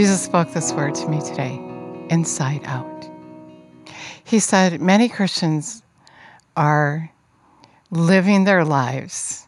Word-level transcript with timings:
Jesus 0.00 0.22
spoke 0.22 0.50
this 0.54 0.72
word 0.72 0.94
to 0.94 1.08
me 1.08 1.20
today 1.20 1.60
inside 2.08 2.64
out. 2.64 3.06
He 4.24 4.38
said, 4.38 4.80
Many 4.80 5.10
Christians 5.10 5.82
are 6.56 7.12
living 7.90 8.44
their 8.44 8.64
lives 8.64 9.46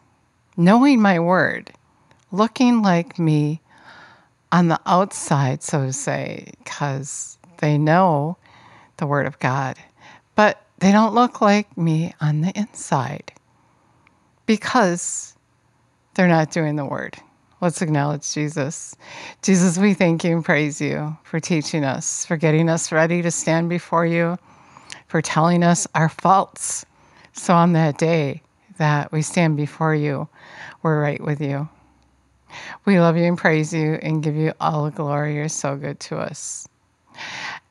knowing 0.58 1.00
my 1.00 1.18
word, 1.18 1.72
looking 2.32 2.82
like 2.82 3.18
me 3.18 3.62
on 4.52 4.68
the 4.68 4.78
outside, 4.84 5.62
so 5.62 5.86
to 5.86 5.92
say, 5.94 6.52
because 6.58 7.38
they 7.60 7.78
know 7.78 8.36
the 8.98 9.06
word 9.06 9.24
of 9.24 9.38
God, 9.38 9.78
but 10.34 10.66
they 10.80 10.92
don't 10.92 11.14
look 11.14 11.40
like 11.40 11.78
me 11.78 12.14
on 12.20 12.42
the 12.42 12.52
inside 12.54 13.32
because 14.44 15.34
they're 16.12 16.28
not 16.28 16.50
doing 16.50 16.76
the 16.76 16.84
word. 16.84 17.16
Let's 17.62 17.80
acknowledge 17.80 18.32
Jesus. 18.32 18.96
Jesus, 19.40 19.78
we 19.78 19.94
thank 19.94 20.24
you 20.24 20.32
and 20.34 20.44
praise 20.44 20.80
you 20.80 21.16
for 21.22 21.38
teaching 21.38 21.84
us, 21.84 22.26
for 22.26 22.36
getting 22.36 22.68
us 22.68 22.90
ready 22.90 23.22
to 23.22 23.30
stand 23.30 23.68
before 23.68 24.04
you, 24.04 24.36
for 25.06 25.22
telling 25.22 25.62
us 25.62 25.86
our 25.94 26.08
faults. 26.08 26.84
So 27.34 27.54
on 27.54 27.72
that 27.74 27.98
day 27.98 28.42
that 28.78 29.12
we 29.12 29.22
stand 29.22 29.56
before 29.56 29.94
you, 29.94 30.28
we're 30.82 31.00
right 31.00 31.22
with 31.22 31.40
you. 31.40 31.68
We 32.84 32.98
love 32.98 33.16
you 33.16 33.26
and 33.26 33.38
praise 33.38 33.72
you 33.72 33.94
and 34.02 34.24
give 34.24 34.34
you 34.34 34.52
all 34.58 34.86
the 34.86 34.90
glory. 34.90 35.36
You're 35.36 35.48
so 35.48 35.76
good 35.76 36.00
to 36.00 36.16
us. 36.18 36.66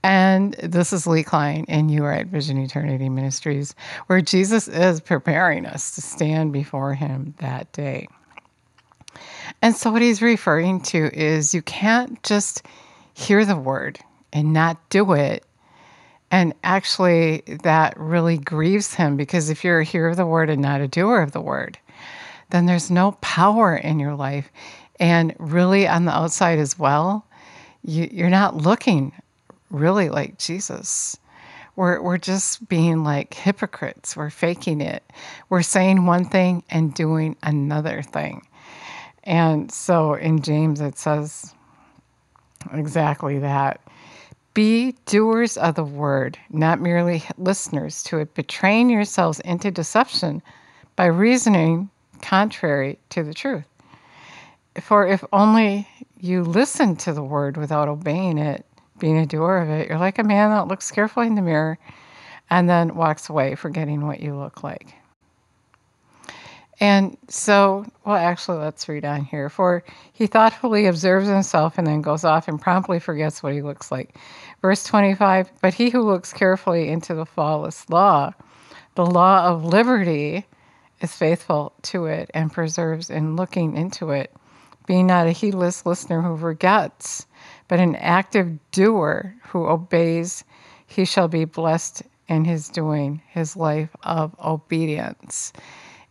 And 0.04 0.54
this 0.54 0.94
is 0.94 1.06
Lee 1.06 1.24
Klein, 1.24 1.66
and 1.68 1.92
you 1.92 2.06
are 2.06 2.14
at 2.14 2.28
Vision 2.28 2.58
Eternity 2.58 3.10
Ministries, 3.10 3.76
where 4.08 4.22
Jesus 4.22 4.70
is 4.70 5.02
preparing 5.02 5.66
us 5.66 5.96
to 5.96 6.02
stand 6.02 6.54
before 6.54 6.94
him 6.94 7.34
that 7.40 7.70
day. 7.74 8.08
And 9.62 9.76
so, 9.76 9.92
what 9.92 10.02
he's 10.02 10.22
referring 10.22 10.82
to 10.82 11.10
is 11.14 11.54
you 11.54 11.62
can't 11.62 12.22
just 12.24 12.64
hear 13.14 13.46
the 13.46 13.56
word 13.56 14.00
and 14.34 14.54
not 14.54 14.78
do 14.90 15.14
it. 15.14 15.46
And 16.32 16.54
actually, 16.64 17.44
that 17.64 18.00
really 18.00 18.38
grieves 18.38 18.94
him 18.94 19.18
because 19.18 19.50
if 19.50 19.64
you're 19.64 19.82
a 19.82 19.86
hearer 19.86 20.10
of 20.10 20.18
the 20.18 20.26
word 20.26 20.50
and 20.50 20.62
not 20.62 20.82
a 20.82 20.88
doer 20.88 21.22
of 21.22 21.34
the 21.34 21.42
word, 21.42 21.78
then 22.52 22.66
there's 22.66 22.90
no 22.90 23.14
power 23.22 23.76
in 23.76 24.00
your 24.00 24.16
life. 24.16 24.50
And 25.00 25.36
really, 25.40 25.88
on 25.88 26.06
the 26.06 26.16
outside 26.16 26.60
as 26.60 26.80
well, 26.80 27.26
you, 27.84 28.08
you're 28.12 28.30
not 28.30 28.56
looking 28.56 29.12
really 29.70 30.10
like 30.10 30.38
Jesus. 30.38 31.18
We're, 31.76 32.02
we're 32.02 32.18
just 32.18 32.68
being 32.68 33.04
like 33.04 33.34
hypocrites. 33.34 34.16
We're 34.16 34.30
faking 34.30 34.82
it. 34.82 35.04
We're 35.50 35.62
saying 35.62 36.06
one 36.06 36.26
thing 36.26 36.64
and 36.70 36.94
doing 36.94 37.36
another 37.42 38.02
thing. 38.02 38.46
And 39.24 39.72
so 39.72 40.16
in 40.16 40.42
James, 40.42 40.82
it 40.82 40.98
says 40.98 41.54
exactly 42.74 43.40
that. 43.40 43.82
Be 44.54 44.96
doers 45.06 45.56
of 45.58 45.76
the 45.76 45.84
word, 45.84 46.38
not 46.50 46.82
merely 46.82 47.24
listeners 47.38 48.04
to 48.04 48.18
it, 48.20 48.34
betraying 48.34 48.90
yourselves 48.90 49.40
into 49.42 49.72
deception 49.72 50.42
by 50.96 51.06
reasoning 51.06 51.90
contrary 52.22 53.00
to 53.10 53.24
the 53.24 53.34
truth. 53.34 53.66
For 54.82 55.08
if 55.08 55.24
only 55.32 55.88
you 56.20 56.44
listen 56.44 56.96
to 56.98 57.14
the 57.14 57.24
word 57.24 57.58
without 57.58 57.88
obeying 57.88 58.38
it, 58.38 58.66
being 59.00 59.18
a 59.18 59.26
doer 59.26 59.58
of 59.58 59.70
it, 59.70 59.88
you're 59.88 59.98
like 59.98 60.20
a 60.20 60.24
man 60.24 60.50
that 60.52 60.68
looks 60.68 60.92
carefully 60.92 61.28
in 61.28 61.36
the 61.36 61.42
mirror 61.42 61.78
and 62.50 62.70
then 62.70 62.96
walks 62.96 63.30
away, 63.30 63.56
forgetting 63.56 64.06
what 64.06 64.20
you 64.20 64.36
look 64.36 64.64
like. 64.64 64.94
And 66.82 67.16
so, 67.28 67.86
well, 68.06 68.16
actually, 68.16 68.58
let's 68.58 68.90
read 68.90 69.06
on 69.06 69.24
here. 69.24 69.50
For 69.50 69.84
he 70.14 70.26
thoughtfully 70.26 70.88
observes 70.88 71.28
himself 71.28 71.78
and 71.78 71.86
then 71.86 72.02
goes 72.02 72.26
off 72.26 72.48
and 72.48 72.60
promptly 72.60 73.00
forgets 73.00 73.44
what 73.44 73.54
he 73.54 73.62
looks 73.62 73.92
like. 73.92 74.18
Verse 74.64 74.84
25 74.84 75.52
But 75.62 75.76
he 75.76 75.92
who 75.92 76.02
looks 76.02 76.34
carefully 76.34 76.90
into 76.90 77.14
the 77.14 77.26
flawless 77.26 77.88
law, 77.92 78.34
the 78.96 79.06
law 79.06 79.46
of 79.46 79.64
liberty, 79.64 80.48
is 81.02 81.16
faithful 81.16 81.72
to 81.84 82.08
it 82.08 82.32
and 82.34 82.52
preserves 82.52 83.12
in 83.12 83.36
looking 83.36 83.78
into 83.78 84.10
it, 84.10 84.34
being 84.88 85.06
not 85.06 85.28
a 85.28 85.32
heedless 85.32 85.86
listener 85.86 86.24
who 86.24 86.36
forgets, 86.36 87.28
but 87.68 87.80
an 87.80 87.96
active 87.98 88.58
doer 88.72 89.36
who 89.50 89.68
obeys, 89.68 90.44
he 90.88 91.06
shall 91.06 91.28
be 91.28 91.46
blessed 91.46 92.02
in 92.28 92.44
his 92.44 92.70
doing, 92.70 93.22
his 93.30 93.56
life 93.56 93.96
of 94.02 94.36
obedience 94.44 95.54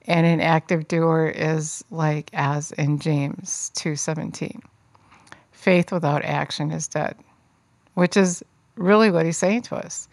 and 0.07 0.27
an 0.27 0.41
active 0.41 0.89
doer 0.89 1.33
is 1.35 1.85
like 1.91 2.31
as 2.33 2.73
in 2.73 2.99
James 2.99 3.71
2:17. 3.75 4.61
Faith 5.53 5.93
without 5.93 6.25
action 6.25 6.71
is 6.71 6.89
dead, 6.89 7.15
which 7.95 8.17
is 8.17 8.43
really 8.77 9.11
what 9.11 9.27
he's 9.27 9.37
saying 9.37 9.63
to 9.63 9.77
us. 9.77 10.09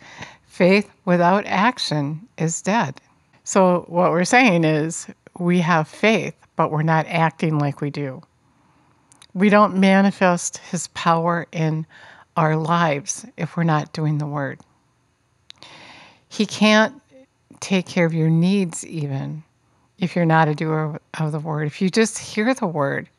Faith 0.45 0.89
without 1.05 1.45
action 1.45 2.27
is 2.37 2.61
dead. 2.61 2.99
So 3.43 3.85
what 3.87 4.11
we're 4.11 4.25
saying 4.25 4.65
is 4.65 5.07
we 5.39 5.61
have 5.61 5.87
faith, 5.87 6.35
but 6.55 6.71
we're 6.71 6.83
not 6.83 7.05
acting 7.07 7.59
like 7.59 7.79
we 7.79 7.89
do. 7.89 8.21
We 9.33 9.49
don't 9.49 9.77
manifest 9.77 10.57
his 10.57 10.87
power 10.89 11.47
in 11.51 11.85
our 12.35 12.55
lives 12.55 13.25
if 13.37 13.55
we're 13.55 13.63
not 13.63 13.93
doing 13.93 14.17
the 14.17 14.25
word. 14.25 14.59
He 16.27 16.45
can't 16.45 17.01
take 17.59 17.85
care 17.85 18.05
of 18.05 18.13
your 18.13 18.29
needs 18.29 18.85
even 18.85 19.43
if 19.99 20.15
you're 20.15 20.25
not 20.25 20.47
a 20.47 20.55
doer 20.55 20.99
of 21.19 21.31
the 21.31 21.39
word. 21.39 21.67
If 21.67 21.81
you 21.81 21.89
just 21.89 22.17
hear 22.17 22.53
the 22.53 22.67
word, 22.67 23.09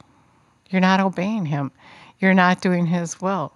you're 0.70 0.80
not 0.80 1.00
obeying 1.00 1.46
him. 1.46 1.72
You're 2.18 2.34
not 2.34 2.60
doing 2.60 2.86
his 2.86 3.20
will. 3.20 3.52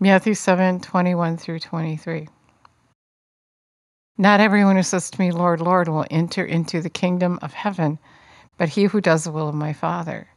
Matthew 0.00 0.34
7 0.34 0.80
21 0.80 1.36
through 1.36 1.60
23. 1.60 2.28
Not 4.16 4.40
everyone 4.40 4.76
who 4.76 4.82
says 4.82 5.10
to 5.10 5.20
me, 5.20 5.30
Lord, 5.30 5.60
Lord, 5.60 5.88
will 5.88 6.06
enter 6.10 6.44
into 6.44 6.80
the 6.80 6.90
kingdom 6.90 7.38
of 7.40 7.52
heaven, 7.52 7.98
but 8.56 8.70
he 8.70 8.84
who 8.84 9.00
does 9.00 9.24
the 9.24 9.30
will 9.30 9.48
of 9.48 9.54
my 9.54 9.72
Father. 9.72 10.28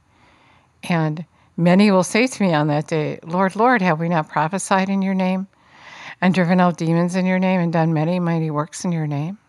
And 0.84 1.26
many 1.58 1.90
will 1.90 2.04
say 2.04 2.28
to 2.28 2.44
me 2.44 2.54
on 2.54 2.68
that 2.68 2.88
day, 2.88 3.20
Lord, 3.24 3.56
Lord, 3.56 3.82
have 3.82 4.00
we 4.00 4.10
not 4.10 4.30
prophesied 4.30 4.90
in 4.90 5.02
your 5.02 5.16
name, 5.16 5.48
and 6.22 6.34
driven 6.34 6.60
out 6.60 6.78
demons 6.78 7.16
in 7.16 7.26
your 7.26 7.40
name, 7.40 7.60
and 7.60 7.74
done 7.74 7.94
many 7.94 8.20
mighty 8.20 8.52
works 8.52 8.86
in 8.86 8.92
your 8.92 9.08
name? 9.08 9.40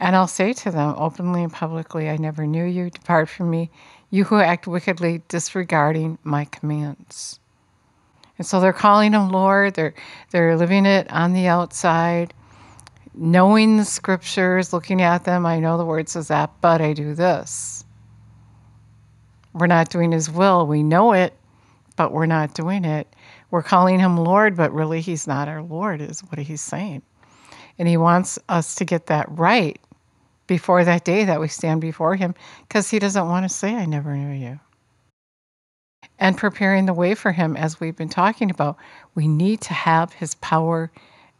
And 0.00 0.16
I'll 0.16 0.26
say 0.26 0.54
to 0.54 0.70
them 0.70 0.94
openly 0.96 1.42
and 1.42 1.52
publicly, 1.52 2.08
I 2.08 2.16
never 2.16 2.46
knew 2.46 2.64
you. 2.64 2.88
Depart 2.88 3.28
from 3.28 3.50
me, 3.50 3.70
you 4.08 4.24
who 4.24 4.40
act 4.40 4.66
wickedly, 4.66 5.22
disregarding 5.28 6.18
my 6.24 6.46
commands. 6.46 7.38
And 8.38 8.46
so 8.46 8.60
they're 8.60 8.72
calling 8.72 9.12
him 9.12 9.28
Lord. 9.28 9.74
They're, 9.74 9.92
they're 10.30 10.56
living 10.56 10.86
it 10.86 11.12
on 11.12 11.34
the 11.34 11.48
outside, 11.48 12.32
knowing 13.12 13.76
the 13.76 13.84
scriptures, 13.84 14.72
looking 14.72 15.02
at 15.02 15.24
them. 15.24 15.44
I 15.44 15.60
know 15.60 15.76
the 15.76 15.84
word 15.84 16.08
says 16.08 16.28
that, 16.28 16.50
but 16.62 16.80
I 16.80 16.94
do 16.94 17.14
this. 17.14 17.84
We're 19.52 19.66
not 19.66 19.90
doing 19.90 20.12
his 20.12 20.30
will. 20.30 20.66
We 20.66 20.82
know 20.82 21.12
it, 21.12 21.34
but 21.96 22.10
we're 22.10 22.24
not 22.24 22.54
doing 22.54 22.86
it. 22.86 23.06
We're 23.50 23.62
calling 23.62 23.98
him 24.00 24.16
Lord, 24.16 24.56
but 24.56 24.72
really 24.72 25.02
he's 25.02 25.26
not 25.26 25.48
our 25.48 25.62
Lord, 25.62 26.00
is 26.00 26.20
what 26.20 26.38
he's 26.38 26.62
saying. 26.62 27.02
And 27.78 27.86
he 27.86 27.98
wants 27.98 28.38
us 28.48 28.76
to 28.76 28.86
get 28.86 29.06
that 29.06 29.26
right 29.28 29.78
before 30.50 30.82
that 30.82 31.04
day 31.04 31.24
that 31.26 31.40
we 31.40 31.46
stand 31.46 31.80
before 31.80 32.16
Him 32.16 32.34
because 32.66 32.90
He 32.90 32.98
doesn't 32.98 33.28
want 33.28 33.48
to 33.48 33.48
say, 33.48 33.72
I 33.72 33.84
never 33.86 34.16
knew 34.16 34.34
you. 34.34 34.58
And 36.18 36.36
preparing 36.36 36.86
the 36.86 36.92
way 36.92 37.14
for 37.14 37.30
Him, 37.30 37.56
as 37.56 37.78
we've 37.78 37.94
been 37.94 38.08
talking 38.08 38.50
about, 38.50 38.76
we 39.14 39.28
need 39.28 39.60
to 39.60 39.72
have 39.72 40.12
His 40.12 40.34
power 40.34 40.90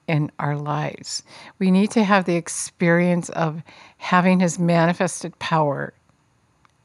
in 0.07 0.31
our 0.39 0.57
lives. 0.57 1.25
We 1.59 1.73
need 1.73 1.91
to 1.91 2.05
have 2.05 2.25
the 2.25 2.37
experience 2.37 3.31
of 3.31 3.65
having 3.99 4.39
His 4.39 4.61
manifested 4.61 5.37
power 5.41 5.93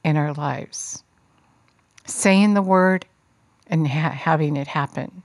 in 0.04 0.18
our 0.18 0.34
lives, 0.34 1.04
saying 2.08 2.56
the 2.56 2.64
word 2.64 3.06
and 3.68 3.88
ha- 3.88 4.10
having 4.10 4.58
it 4.58 4.68
happen, 4.68 5.22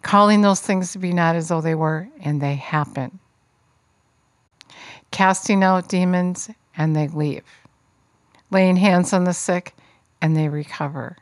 calling 0.00 0.40
those 0.40 0.60
things 0.62 0.92
to 0.92 0.98
be 0.98 1.12
not 1.12 1.36
as 1.36 1.48
though 1.48 1.60
they 1.60 1.74
were, 1.74 2.08
and 2.22 2.40
they 2.40 2.54
happen 2.54 3.20
casting 5.10 5.62
out 5.62 5.88
demons, 5.88 6.50
and 6.76 6.94
they 6.94 7.08
leave, 7.08 7.44
laying 8.50 8.76
hands 8.76 9.12
on 9.12 9.24
the 9.24 9.34
sick, 9.34 9.74
and 10.22 10.36
they 10.36 10.48
recover. 10.48 11.16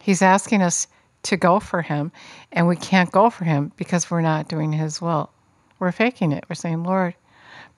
He's 0.00 0.22
asking 0.22 0.62
us 0.62 0.86
to 1.24 1.36
go 1.36 1.58
for 1.58 1.82
him, 1.82 2.12
and 2.52 2.68
we 2.68 2.76
can't 2.76 3.10
go 3.10 3.30
for 3.30 3.44
him 3.44 3.72
because 3.76 4.10
we're 4.10 4.20
not 4.20 4.48
doing 4.48 4.72
his 4.72 5.00
will. 5.00 5.30
We're 5.78 5.92
faking 5.92 6.32
it. 6.32 6.44
We're 6.48 6.54
saying, 6.54 6.84
Lord, 6.84 7.14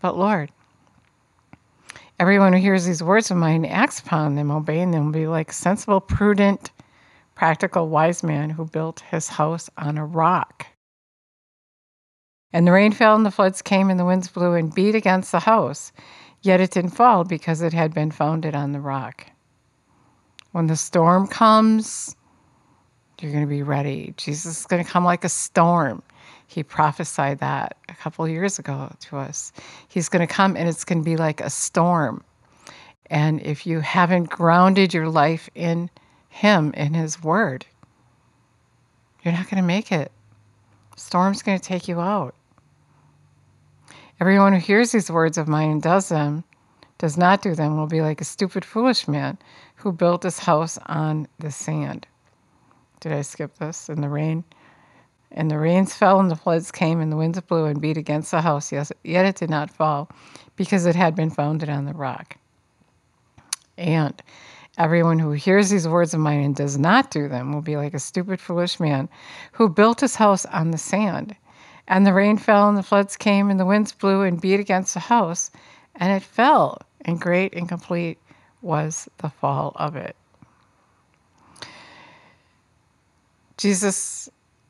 but 0.00 0.18
Lord, 0.18 0.50
everyone 2.18 2.52
who 2.52 2.58
hears 2.58 2.84
these 2.84 3.02
words 3.02 3.30
of 3.30 3.36
mine 3.36 3.64
acts 3.64 4.00
upon 4.00 4.34
them, 4.34 4.50
obeying 4.50 4.90
them, 4.90 5.06
will 5.06 5.12
be 5.12 5.26
like 5.26 5.52
sensible, 5.52 6.00
prudent, 6.00 6.70
practical, 7.34 7.88
wise 7.88 8.22
man 8.22 8.50
who 8.50 8.64
built 8.64 9.00
his 9.00 9.28
house 9.28 9.70
on 9.78 9.98
a 9.98 10.04
rock. 10.04 10.66
And 12.56 12.66
the 12.66 12.72
rain 12.72 12.90
fell, 12.90 13.14
and 13.14 13.26
the 13.26 13.30
floods 13.30 13.60
came, 13.60 13.90
and 13.90 14.00
the 14.00 14.04
winds 14.06 14.28
blew 14.28 14.54
and 14.54 14.74
beat 14.74 14.94
against 14.94 15.30
the 15.30 15.40
house. 15.40 15.92
Yet 16.40 16.58
it 16.58 16.70
didn't 16.70 16.92
fall 16.92 17.22
because 17.22 17.60
it 17.60 17.74
had 17.74 17.92
been 17.92 18.10
founded 18.10 18.54
on 18.54 18.72
the 18.72 18.80
rock. 18.80 19.26
When 20.52 20.66
the 20.66 20.74
storm 20.74 21.26
comes, 21.26 22.16
you're 23.20 23.30
going 23.30 23.44
to 23.44 23.46
be 23.46 23.62
ready. 23.62 24.14
Jesus 24.16 24.60
is 24.60 24.64
going 24.64 24.82
to 24.82 24.90
come 24.90 25.04
like 25.04 25.22
a 25.22 25.28
storm. 25.28 26.02
He 26.46 26.62
prophesied 26.62 27.40
that 27.40 27.76
a 27.90 27.94
couple 27.94 28.26
years 28.26 28.58
ago 28.58 28.90
to 29.00 29.18
us. 29.18 29.52
He's 29.88 30.08
going 30.08 30.26
to 30.26 30.34
come 30.34 30.56
and 30.56 30.66
it's 30.66 30.84
going 30.84 31.00
to 31.00 31.04
be 31.04 31.18
like 31.18 31.42
a 31.42 31.50
storm. 31.50 32.24
And 33.10 33.42
if 33.42 33.66
you 33.66 33.80
haven't 33.80 34.30
grounded 34.30 34.94
your 34.94 35.10
life 35.10 35.50
in 35.54 35.90
Him, 36.30 36.72
in 36.72 36.94
His 36.94 37.22
Word, 37.22 37.66
you're 39.22 39.34
not 39.34 39.50
going 39.50 39.62
to 39.62 39.66
make 39.66 39.92
it. 39.92 40.10
Storm's 40.96 41.42
going 41.42 41.58
to 41.58 41.62
take 41.62 41.86
you 41.86 42.00
out. 42.00 42.34
Everyone 44.18 44.54
who 44.54 44.58
hears 44.58 44.92
these 44.92 45.10
words 45.10 45.36
of 45.36 45.46
mine 45.46 45.70
and 45.70 45.82
does 45.82 46.08
them, 46.08 46.42
does 46.96 47.18
not 47.18 47.42
do 47.42 47.54
them, 47.54 47.76
will 47.76 47.86
be 47.86 48.00
like 48.00 48.22
a 48.22 48.24
stupid, 48.24 48.64
foolish 48.64 49.06
man 49.06 49.36
who 49.74 49.92
built 49.92 50.22
his 50.22 50.38
house 50.38 50.78
on 50.86 51.28
the 51.38 51.50
sand. 51.50 52.06
Did 53.00 53.12
I 53.12 53.20
skip 53.20 53.58
this? 53.58 53.90
In 53.90 54.00
the 54.00 54.08
rain? 54.08 54.42
And 55.32 55.50
the 55.50 55.58
rains 55.58 55.94
fell, 55.94 56.18
and 56.18 56.30
the 56.30 56.36
floods 56.36 56.72
came, 56.72 56.98
and 56.98 57.12
the 57.12 57.16
winds 57.16 57.38
blew 57.42 57.66
and 57.66 57.78
beat 57.78 57.98
against 57.98 58.30
the 58.30 58.40
house. 58.40 58.72
Yes, 58.72 58.90
yet 59.04 59.26
it 59.26 59.36
did 59.36 59.50
not 59.50 59.70
fall, 59.70 60.08
because 60.56 60.86
it 60.86 60.96
had 60.96 61.14
been 61.14 61.28
founded 61.28 61.68
on 61.68 61.84
the 61.84 61.92
rock. 61.92 62.38
And 63.76 64.14
everyone 64.78 65.18
who 65.18 65.32
hears 65.32 65.68
these 65.68 65.86
words 65.86 66.14
of 66.14 66.20
mine 66.20 66.40
and 66.40 66.56
does 66.56 66.78
not 66.78 67.10
do 67.10 67.28
them 67.28 67.52
will 67.52 67.60
be 67.60 67.76
like 67.76 67.92
a 67.92 67.98
stupid, 67.98 68.40
foolish 68.40 68.80
man 68.80 69.10
who 69.52 69.68
built 69.68 70.00
his 70.00 70.16
house 70.16 70.46
on 70.46 70.70
the 70.70 70.78
sand. 70.78 71.36
And 71.88 72.06
the 72.06 72.12
rain 72.12 72.36
fell, 72.36 72.68
and 72.68 72.76
the 72.76 72.82
floods 72.82 73.16
came, 73.16 73.50
and 73.50 73.60
the 73.60 73.66
winds 73.66 73.92
blew 73.92 74.22
and 74.22 74.40
beat 74.40 74.60
against 74.60 74.94
the 74.94 75.00
house, 75.00 75.50
and 75.94 76.12
it 76.12 76.22
fell, 76.22 76.80
and 77.04 77.20
great 77.20 77.54
and 77.54 77.68
complete 77.68 78.18
was 78.60 79.08
the 79.18 79.30
fall 79.30 79.72
of 79.76 79.94
it. 79.96 80.16
Jesus 83.56 84.28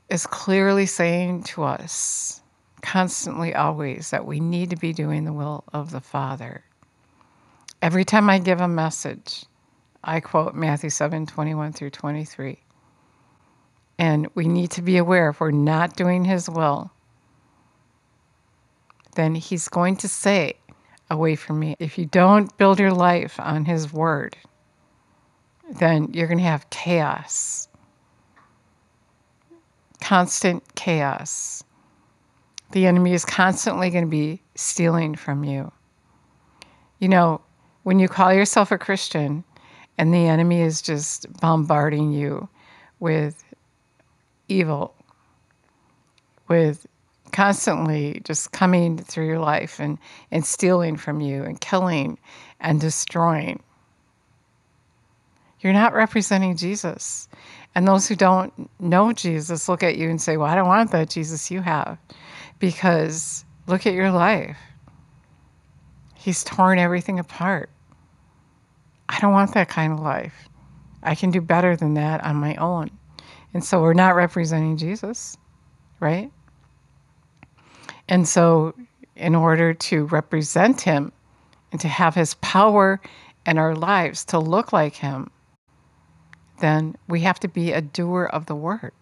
is 0.09 0.27
clearly 0.27 0.87
saying 0.87 1.43
to 1.45 1.65
us, 1.65 2.41
constantly, 2.83 3.55
always, 3.55 4.11
that 4.11 4.27
we 4.27 4.39
need 4.39 4.71
to 4.71 4.77
be 4.77 4.93
doing 4.93 5.25
the 5.25 5.33
will 5.33 5.65
of 5.73 5.91
the 5.91 6.01
Father. 6.01 6.63
Every 7.83 8.05
time 8.05 8.31
I 8.31 8.39
give 8.39 8.61
a 8.61 8.69
message, 8.69 9.45
I 10.05 10.21
quote 10.21 10.55
Matthew 10.55 10.91
7 10.91 11.27
21 11.27 11.73
through 11.73 11.91
23. 11.91 12.59
And 13.99 14.29
we 14.35 14.47
need 14.47 14.71
to 14.73 14.83
be 14.83 14.99
aware 14.99 15.31
if 15.31 15.41
we're 15.41 15.51
not 15.51 15.97
doing 15.97 16.25
His 16.25 16.49
will, 16.49 16.93
then 19.17 19.35
He's 19.35 19.69
going 19.69 19.97
to 19.97 20.09
say, 20.09 20.55
Away 21.09 21.37
from 21.37 21.61
me. 21.61 21.77
If 21.79 21.99
you 21.99 22.07
don't 22.07 22.57
build 22.59 22.81
your 22.81 22.93
life 22.93 23.39
on 23.39 23.65
His 23.65 23.93
word, 23.93 24.37
then 25.79 26.13
you're 26.13 26.27
going 26.27 26.39
to 26.39 26.45
have 26.45 26.69
chaos, 26.71 27.69
constant 30.01 30.63
chaos. 30.75 31.63
The 32.73 32.87
enemy 32.87 33.13
is 33.13 33.25
constantly 33.25 33.91
going 33.91 34.05
to 34.05 34.11
be 34.11 34.43
stealing 34.57 35.15
from 35.15 35.45
you. 35.45 35.71
You 36.99 37.09
know, 37.09 37.41
when 37.85 38.01
you 38.01 38.09
call 38.09 38.33
yourself 38.33 38.73
a 38.73 38.79
Christian 38.79 39.45
and 39.99 40.13
the 40.13 40.27
enemy 40.27 40.61
is 40.61 40.83
just 40.83 41.33
bombarding 41.41 42.11
you 42.11 42.49
with 42.99 43.45
evil, 44.49 44.95
with 46.49 46.87
constantly 47.33 48.21
just 48.25 48.53
coming 48.53 48.99
through 48.99 49.27
your 49.27 49.39
life 49.39 49.79
and, 49.81 49.99
and 50.31 50.45
stealing 50.45 50.97
from 50.97 51.21
you 51.21 51.43
and 51.43 51.61
killing 51.61 52.19
and 52.61 52.81
destroying. 52.81 53.63
You're 55.61 55.73
not 55.73 55.95
representing 55.95 56.57
Jesus. 56.57 57.29
And 57.75 57.87
those 57.87 58.09
who 58.09 58.15
don't 58.15 58.71
know 58.81 59.13
Jesus 59.13 59.69
look 59.69 59.83
at 59.83 59.97
you 59.97 60.09
and 60.09 60.21
say, 60.21 60.37
Well, 60.37 60.47
I 60.47 60.55
don't 60.55 60.69
want 60.69 60.93
that 60.93 61.11
Jesus 61.11 61.51
you 61.51 61.61
have. 61.61 61.99
Because 62.59 63.45
look 63.67 63.87
at 63.87 63.95
your 63.95 64.11
life. 64.11 64.57
He's 66.15 66.43
torn 66.43 66.79
everything 66.79 67.19
apart. 67.19 67.71
I 69.09 69.21
don't 69.21 69.33
want 69.33 69.55
that 69.55 69.69
kind 69.69 69.93
of 69.93 70.01
life. 70.01 70.49
I 71.03 71.15
can 71.15 71.31
do 71.31 71.41
better 71.41 71.77
than 71.77 71.95
that 71.95 72.25
on 72.25 72.37
my 72.37 72.57
own. 72.57 72.91
And 73.55 73.65
so 73.65 73.81
we're 73.81 73.95
not 73.95 74.17
representing 74.17 74.77
Jesus, 74.77 75.37
right? 76.01 76.31
And 78.09 78.27
so, 78.29 78.75
in 79.17 79.35
order 79.35 79.75
to 79.75 80.05
represent 80.07 80.83
him 80.83 81.13
and 81.73 81.81
to 81.81 81.89
have 81.89 82.15
his 82.15 82.35
power 82.35 83.01
in 83.45 83.59
our 83.59 83.75
lives 83.75 84.25
to 84.27 84.39
look 84.39 84.73
like 84.73 84.95
him, 84.95 85.31
then 86.61 86.97
we 87.09 87.21
have 87.21 87.41
to 87.41 87.49
be 87.49 87.73
a 87.73 87.81
doer 87.81 88.25
of 88.25 88.47
the 88.47 88.55
word. 88.55 88.93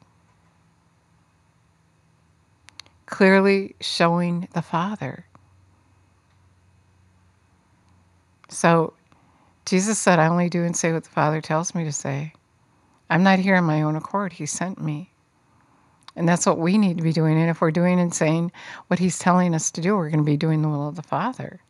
Clearly 3.07 3.77
showing 3.81 4.49
the 4.55 4.63
Father. 4.63 5.27
So 8.49 8.95
Jesus 9.67 9.99
said, 9.99 10.19
I 10.19 10.29
only 10.29 10.49
do 10.49 10.65
and 10.65 10.77
say 10.77 10.93
what 10.93 11.05
the 11.05 11.11
Father 11.11 11.41
tells 11.41 11.75
me 11.75 11.85
to 11.85 11.93
say. 11.93 12.33
I'm 13.11 13.23
not 13.23 13.39
here 13.39 13.57
on 13.57 13.65
my 13.65 13.83
own 13.83 13.97
accord. 13.97 14.33
He 14.33 14.47
sent 14.47 14.81
me. 14.81 15.11
And 16.17 16.29
that's 16.29 16.47
what 16.47 16.59
we 16.59 16.79
need 16.79 16.99
to 16.99 17.03
be 17.03 17.13
doing. 17.13 17.39
And 17.41 17.51
if 17.51 17.61
we're 17.61 17.71
doing 17.71 17.99
and 17.99 18.15
saying 18.15 18.53
what 18.87 18.99
He's 18.99 19.19
telling 19.19 19.55
us 19.55 19.71
to 19.73 19.81
do, 19.81 19.97
we're 19.97 20.11
going 20.11 20.25
to 20.25 20.31
be 20.31 20.37
doing 20.37 20.63
the 20.63 20.69
will 20.69 20.89
of 20.89 20.97
the 20.97 21.03
Father. 21.03 21.61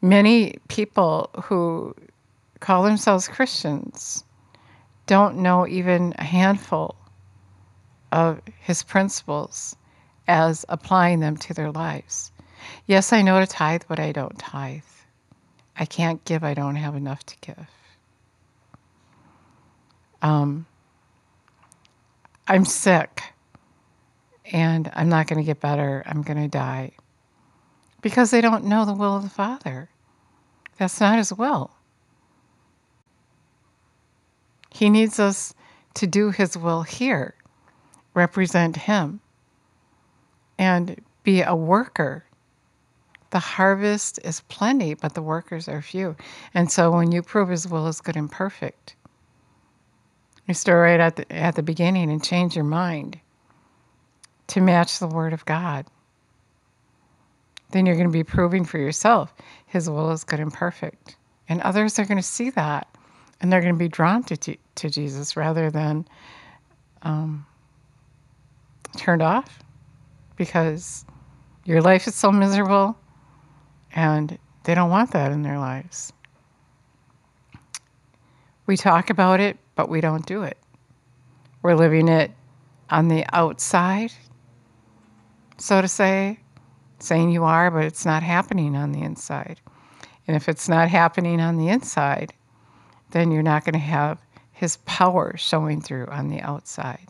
Many 0.00 0.56
people 0.68 1.30
who 1.44 1.94
call 2.60 2.82
themselves 2.82 3.28
Christians 3.28 4.24
don't 5.06 5.36
know 5.38 5.66
even 5.66 6.14
a 6.18 6.24
handful 6.24 6.96
of 8.12 8.40
His 8.60 8.82
principles 8.82 9.76
as 10.26 10.64
applying 10.68 11.20
them 11.20 11.36
to 11.38 11.54
their 11.54 11.70
lives. 11.70 12.32
Yes, 12.86 13.12
I 13.12 13.22
know 13.22 13.40
to 13.40 13.46
tithe, 13.46 13.82
but 13.88 13.98
I 13.98 14.12
don't 14.12 14.38
tithe. 14.38 14.82
I 15.76 15.84
can't 15.84 16.24
give, 16.24 16.44
I 16.44 16.54
don't 16.54 16.76
have 16.76 16.96
enough 16.96 17.24
to 17.26 17.36
give. 17.40 17.66
Um, 20.22 20.66
I'm 22.46 22.64
sick 22.64 23.22
and 24.52 24.90
I'm 24.94 25.08
not 25.08 25.26
going 25.26 25.38
to 25.38 25.44
get 25.44 25.60
better. 25.60 26.02
I'm 26.06 26.22
going 26.22 26.40
to 26.42 26.48
die. 26.48 26.92
Because 28.00 28.30
they 28.30 28.40
don't 28.40 28.64
know 28.64 28.84
the 28.84 28.94
will 28.94 29.16
of 29.16 29.22
the 29.22 29.28
Father. 29.28 29.90
That's 30.78 31.00
not 31.00 31.18
His 31.18 31.32
will. 31.32 31.70
He 34.70 34.88
needs 34.88 35.18
us 35.18 35.54
to 35.94 36.06
do 36.06 36.30
His 36.30 36.56
will 36.56 36.82
here, 36.82 37.34
represent 38.14 38.76
Him, 38.76 39.20
and 40.58 41.02
be 41.24 41.42
a 41.42 41.54
worker 41.54 42.24
the 43.30 43.38
harvest 43.38 44.18
is 44.24 44.40
plenty, 44.48 44.94
but 44.94 45.14
the 45.14 45.22
workers 45.22 45.68
are 45.68 45.82
few. 45.82 46.16
And 46.54 46.70
so 46.70 46.90
when 46.90 47.12
you 47.12 47.22
prove 47.22 47.50
his 47.50 47.68
will 47.68 47.86
is 47.86 48.00
good 48.00 48.16
and 48.16 48.30
perfect, 48.30 48.94
you 50.48 50.54
start 50.54 50.82
right 50.82 50.98
at 50.98 51.16
the, 51.16 51.32
at 51.32 51.54
the 51.54 51.62
beginning 51.62 52.10
and 52.10 52.24
change 52.24 52.56
your 52.56 52.64
mind 52.64 53.20
to 54.48 54.60
match 54.60 54.98
the 54.98 55.06
word 55.06 55.32
of 55.32 55.44
God. 55.44 55.86
Then 57.70 57.84
you're 57.84 57.96
going 57.96 58.08
to 58.08 58.12
be 58.12 58.24
proving 58.24 58.64
for 58.64 58.78
yourself 58.78 59.32
his 59.66 59.88
will 59.88 60.10
is 60.10 60.24
good 60.24 60.40
and 60.40 60.52
perfect. 60.52 61.16
And 61.48 61.60
others 61.60 61.98
are 61.98 62.06
going 62.06 62.16
to 62.16 62.22
see 62.22 62.50
that 62.50 62.88
and 63.40 63.52
they're 63.52 63.60
going 63.60 63.74
to 63.74 63.78
be 63.78 63.88
drawn 63.88 64.24
to, 64.24 64.36
to 64.36 64.90
Jesus 64.90 65.36
rather 65.36 65.70
than 65.70 66.06
um, 67.02 67.46
turned 68.96 69.22
off 69.22 69.62
because 70.36 71.04
your 71.64 71.82
life 71.82 72.06
is 72.06 72.14
so 72.14 72.32
miserable 72.32 72.96
and 73.94 74.38
they 74.64 74.74
don't 74.74 74.90
want 74.90 75.12
that 75.12 75.30
in 75.30 75.42
their 75.42 75.58
lives. 75.58 76.12
We 78.66 78.76
talk 78.76 79.10
about 79.10 79.40
it, 79.40 79.58
but 79.78 79.88
we 79.88 80.00
don't 80.00 80.26
do 80.26 80.42
it. 80.42 80.58
We're 81.62 81.76
living 81.76 82.08
it 82.08 82.32
on 82.90 83.06
the 83.06 83.24
outside, 83.32 84.12
so 85.56 85.80
to 85.80 85.86
say, 85.86 86.40
saying 86.98 87.30
you 87.30 87.44
are, 87.44 87.70
but 87.70 87.84
it's 87.84 88.04
not 88.04 88.24
happening 88.24 88.74
on 88.74 88.90
the 88.90 89.02
inside. 89.02 89.60
And 90.26 90.34
if 90.34 90.48
it's 90.48 90.68
not 90.68 90.88
happening 90.88 91.40
on 91.40 91.58
the 91.58 91.68
inside, 91.68 92.34
then 93.12 93.30
you're 93.30 93.44
not 93.44 93.64
going 93.64 93.74
to 93.74 93.78
have 93.78 94.18
his 94.50 94.78
power 94.78 95.36
showing 95.36 95.80
through 95.80 96.06
on 96.06 96.26
the 96.26 96.40
outside. 96.40 97.06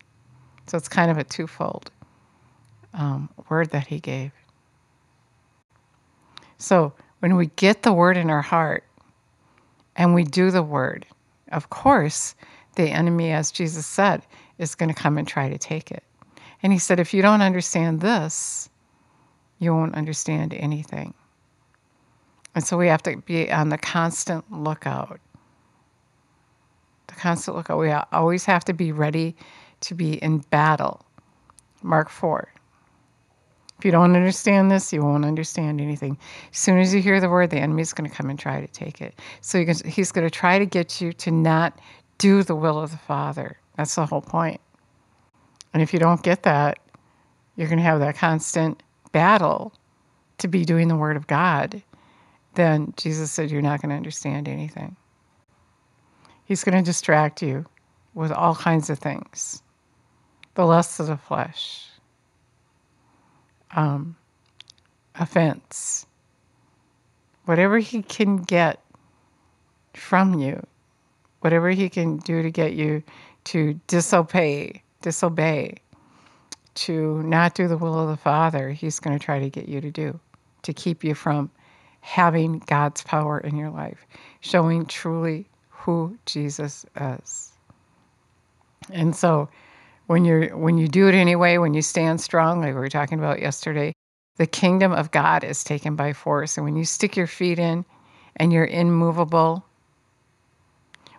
So 0.67 0.77
it's 0.77 0.91
kind 0.91 1.11
of 1.11 1.17
a 1.17 1.25
twofold 1.25 1.91
um, 2.93 3.31
word 3.49 3.71
that 3.71 3.87
he 3.87 3.99
gave. 3.99 4.33
So 6.59 6.93
when 7.21 7.35
we 7.35 7.47
get 7.57 7.83
the 7.83 7.95
word 7.95 8.19
in 8.19 8.29
our 8.29 8.43
heart 8.43 8.85
and 9.97 10.15
we 10.15 10.25
do 10.25 10.51
the 10.51 10.63
word, 10.63 11.07
of 11.51 11.71
course, 11.71 12.35
the 12.79 12.91
enemy, 12.91 13.33
as 13.33 13.51
Jesus 13.51 13.85
said, 13.85 14.23
is 14.59 14.75
going 14.75 14.89
to 14.89 14.95
come 14.95 15.19
and 15.19 15.27
try 15.27 15.49
to 15.49 15.59
take 15.59 15.91
it. 15.91 16.05
And 16.63 16.73
he 16.73 16.79
said, 16.79 17.01
if 17.01 17.13
you 17.13 17.21
don't 17.23 17.43
understand 17.43 18.01
this, 18.01 18.71
you 19.59 19.75
won't 19.75 19.97
understand 19.97 20.55
anything. 20.55 21.13
And 22.55 22.65
so 22.65 22.79
we 22.79 22.89
have 22.89 23.03
to 23.03 23.17
be 23.19 23.51
on 23.51 23.69
the 23.69 23.79
constant 23.79 24.51
lookout. 24.51 25.21
The 27.09 27.15
constant 27.15 27.57
lookout. 27.57 27.79
We 27.79 27.91
always 27.91 28.45
have 28.45 28.65
to 28.67 28.73
be 28.73 28.93
ready 28.93 29.37
to 29.81 29.95
be 29.95 30.15
in 30.15 30.39
battle. 30.51 31.05
Mark 31.83 32.09
4. 32.09 32.49
If 33.79 33.85
you 33.85 33.93
don't 33.93 34.17
understand 34.17 34.73
this, 34.73 34.93
you 34.93 35.03
won't 35.03 35.25
understand 35.25 35.81
anything. 35.81 36.19
As 36.53 36.59
soon 36.59 36.79
as 36.79 36.93
you 36.93 37.01
hear 37.01 37.21
the 37.21 37.29
word, 37.29 37.51
the 37.51 37.59
enemy's 37.59 37.93
going 37.93 38.11
to 38.11 38.17
come 38.17 38.29
and 38.29 38.39
try 38.39 38.61
to 38.61 38.67
take 38.67 39.01
it. 39.01 39.15
So 39.41 39.65
he's 39.65 40.11
going 40.11 40.27
to 40.27 40.31
try 40.31 40.59
to 40.59 40.67
get 40.67 41.01
you 41.01 41.13
to 41.13 41.31
not 41.31 41.79
do 42.19 42.43
the 42.43 42.57
will 42.57 42.79
of 42.79 42.91
the 42.91 42.99
Father. 42.99 43.57
That's 43.77 43.95
the 43.95 44.07
whole 44.07 44.21
point. 44.21 44.61
And 45.73 45.83
if 45.83 45.93
you 45.93 45.99
don't 45.99 46.23
get 46.23 46.43
that, 46.43 46.79
you're 47.57 47.69
going 47.69 47.79
to 47.79 47.85
have 47.85 48.01
that 48.01 48.17
constant 48.17 48.83
battle 49.13 49.73
to 50.39 50.49
be 50.49 50.65
doing 50.65 50.89
the 50.89 50.97
Word 50.97 51.17
of 51.17 51.27
God. 51.27 51.83
Then 52.55 52.93
Jesus 52.97 53.31
said, 53.31 53.51
You're 53.51 53.63
not 53.63 53.81
going 53.81 53.91
to 53.91 53.97
understand 53.97 54.49
anything. 54.49 54.97
He's 56.45 56.65
going 56.65 56.77
to 56.77 56.85
distract 56.85 57.43
you 57.43 57.67
with 58.15 58.33
all 58.33 58.55
kinds 58.55 58.91
of 58.91 58.99
things 58.99 59.63
the 60.55 60.65
lusts 60.67 60.99
of 60.99 61.07
the 61.07 61.17
flesh, 61.17 61.87
um, 63.77 64.17
offense, 65.15 66.05
whatever 67.45 67.79
he 67.79 68.03
can 68.03 68.39
get 68.39 68.83
from 69.95 70.35
you, 70.35 70.67
whatever 71.40 71.71
he 71.71 71.88
can 71.88 72.18
do 72.18 72.42
to 72.42 72.50
get 72.50 72.75
you 72.75 73.02
to 73.45 73.80
disobey, 73.87 74.83
disobey, 75.02 75.76
to 76.75 77.23
not 77.23 77.54
do 77.54 77.66
the 77.66 77.76
will 77.76 77.99
of 77.99 78.09
the 78.09 78.16
Father, 78.16 78.71
he's 78.71 79.00
going 79.00 79.18
to 79.18 79.25
try 79.25 79.38
to 79.38 79.50
get 79.50 79.68
you 79.68 79.80
to 79.80 79.90
do, 79.90 80.18
to 80.62 80.73
keep 80.73 81.02
you 81.02 81.14
from 81.14 81.50
having 82.00 82.61
God's 82.66 83.02
power 83.02 83.38
in 83.38 83.57
your 83.57 83.71
life, 83.71 84.07
showing 84.40 84.87
truly 84.87 85.49
who 85.68 86.16
Jesus 86.26 86.87
is. 87.00 87.52
And 88.92 89.14
so 89.14 89.49
when 90.07 90.25
you're 90.25 90.57
when 90.57 90.78
you 90.78 90.88
do 90.88 91.09
it 91.09 91.14
anyway, 91.14 91.59
when 91.59 91.75
you 91.75 91.83
stand 91.83 92.21
strong, 92.21 92.61
like 92.61 92.75
we 92.75 92.80
were 92.80 92.88
talking 92.88 93.18
about 93.18 93.40
yesterday, 93.40 93.92
the 94.37 94.47
kingdom 94.47 94.92
of 94.92 95.11
God 95.11 95.45
is 95.45 95.64
taken 95.64 95.97
by 95.97 96.12
force. 96.12 96.57
And 96.57 96.64
when 96.64 96.76
you 96.76 96.85
stick 96.85 97.16
your 97.16 97.26
feet 97.26 97.59
in 97.59 97.85
and 98.37 98.52
you're 98.52 98.66
immovable, 98.66 99.64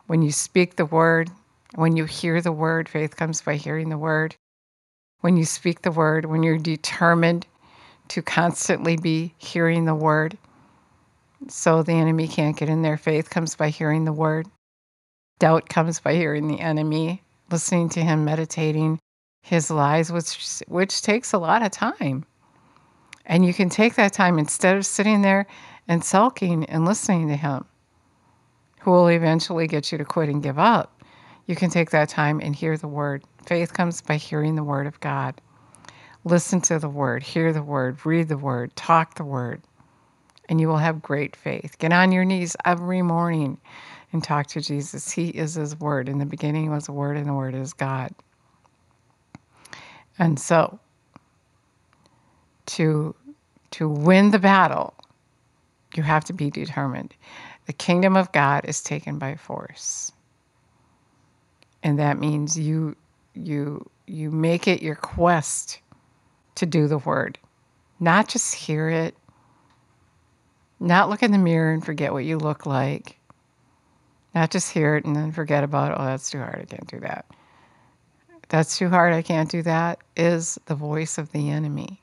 when 0.10 0.24
you 0.24 0.32
speak 0.32 0.76
the 0.76 0.88
word, 0.88 1.30
when 1.76 1.96
you 1.96 2.06
hear 2.06 2.42
the 2.42 2.52
word, 2.52 2.90
faith 2.90 3.16
comes 3.16 3.44
by 3.44 3.58
hearing 3.58 3.90
the 3.90 3.98
word. 3.98 4.36
When 5.22 5.38
you 5.38 5.46
speak 5.46 5.84
the 5.84 5.92
word, 5.92 6.26
when 6.26 6.42
you're 6.42 6.58
determined 6.58 7.46
to 8.08 8.24
constantly 8.24 8.98
be 8.98 9.36
hearing 9.38 9.86
the 9.86 9.94
word, 9.94 10.36
so 11.48 11.84
the 11.84 11.94
enemy 11.94 12.28
can't 12.28 12.58
get 12.58 12.70
in 12.70 12.82
there. 12.82 12.98
Faith 12.98 13.30
comes 13.30 13.56
by 13.56 13.70
hearing 13.70 14.06
the 14.06 14.12
word. 14.12 14.48
Doubt 15.38 15.70
comes 15.70 16.00
by 16.00 16.16
hearing 16.16 16.48
the 16.48 16.60
enemy 16.60 17.22
listening 17.52 17.90
to 17.90 18.02
him 18.02 18.26
meditating 18.26 18.98
his 19.44 19.70
lies, 19.70 20.12
which 20.12 20.64
which 20.68 21.04
takes 21.04 21.34
a 21.34 21.38
lot 21.38 21.62
of 21.62 21.70
time. 21.70 22.26
And 23.28 23.46
you 23.46 23.54
can 23.54 23.70
take 23.70 23.94
that 23.94 24.14
time 24.14 24.40
instead 24.40 24.76
of 24.76 24.88
sitting 24.88 25.22
there 25.22 25.46
and 25.88 26.04
sulking 26.04 26.66
and 26.66 26.84
listening 26.84 27.28
to 27.28 27.36
him, 27.36 27.66
who 28.80 28.92
will 28.92 29.08
eventually 29.08 29.68
get 29.68 29.92
you 29.92 29.98
to 29.98 30.06
quit 30.06 30.30
and 30.30 30.44
give 30.44 30.60
up. 30.60 31.02
You 31.48 31.56
can 31.56 31.70
take 31.70 31.92
that 31.92 32.10
time 32.10 32.40
and 32.42 32.56
hear 32.56 32.78
the 32.78 32.88
word. 32.88 33.24
Faith 33.46 33.74
comes 33.74 34.02
by 34.02 34.18
hearing 34.18 34.56
the 34.56 34.64
word 34.64 34.88
of 34.88 35.00
God. 35.00 35.40
Listen 36.24 36.62
to 36.62 36.80
the 36.80 36.90
word, 36.90 37.24
hear 37.24 37.54
the 37.54 37.64
word, 37.64 38.06
read 38.06 38.28
the 38.28 38.38
word, 38.38 38.76
talk 38.76 39.16
the 39.16 39.24
word, 39.24 39.62
and 40.48 40.60
you 40.60 40.68
will 40.68 40.78
have 40.78 41.02
great 41.02 41.36
faith. 41.36 41.78
Get 41.80 41.94
on 41.94 42.12
your 42.12 42.26
knees 42.26 42.56
every 42.66 43.02
morning 43.02 43.60
and 44.12 44.24
talk 44.24 44.48
to 44.48 44.62
Jesus. 44.62 45.12
He 45.12 45.30
is 45.30 45.56
His 45.56 45.80
Word. 45.80 46.10
In 46.10 46.18
the 46.18 46.26
beginning 46.26 46.72
was 46.72 46.86
the 46.86 46.92
Word, 46.92 47.18
and 47.18 47.28
the 47.28 47.34
Word 47.34 47.56
is 47.56 47.74
God. 47.74 48.14
And 50.18 50.40
so, 50.40 50.80
to 52.68 53.16
to 53.72 53.88
win 53.88 54.32
the 54.32 54.40
battle, 54.40 54.96
you 55.96 56.04
have 56.04 56.26
to 56.26 56.34
be 56.34 56.50
determined. 56.50 57.14
The 57.70 57.74
kingdom 57.74 58.18
of 58.18 58.32
God 58.32 58.66
is 58.66 58.82
taken 58.82 59.20
by 59.20 59.36
force, 59.36 60.12
and 61.84 62.00
that 62.00 62.18
means 62.18 62.58
you 62.58 62.96
you 63.36 63.88
you 64.08 64.32
make 64.32 64.68
it 64.68 64.82
your 64.82 64.96
quest 64.96 65.80
to 66.56 66.66
do 66.66 66.88
the 66.88 66.98
Word, 66.98 67.38
not 68.00 68.28
just 68.28 68.56
hear 68.56 68.90
it, 68.90 69.16
not 70.80 71.12
look 71.12 71.22
in 71.22 71.32
the 71.32 71.38
mirror 71.38 71.72
and 71.72 71.86
forget 71.86 72.12
what 72.12 72.26
you 72.26 72.40
look 72.40 72.66
like 72.66 73.20
not 74.34 74.52
just 74.52 74.72
hear 74.72 74.96
it 74.96 75.06
and 75.06 75.16
then 75.16 75.32
forget 75.32 75.64
about. 75.64 76.00
Oh, 76.00 76.06
that's 76.06 76.30
too 76.32 76.40
hard. 76.40 76.60
I 76.62 76.66
can't 76.66 76.88
do 76.88 77.00
that. 77.02 77.26
That's 78.50 78.78
too 78.78 78.90
hard. 78.90 79.14
I 79.14 79.22
can't 79.22 79.52
do 79.52 79.62
that. 79.64 80.00
Is 80.18 80.60
the 80.66 80.76
voice 80.76 81.18
of 81.18 81.32
the 81.32 81.50
enemy. 81.50 82.02